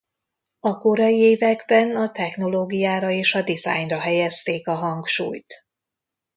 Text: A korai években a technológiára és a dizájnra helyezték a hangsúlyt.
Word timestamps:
A 0.59 0.77
korai 0.77 1.15
években 1.15 1.95
a 1.95 2.11
technológiára 2.11 3.09
és 3.09 3.33
a 3.33 3.41
dizájnra 3.41 3.99
helyezték 3.99 4.67
a 4.67 4.75
hangsúlyt. 4.75 5.53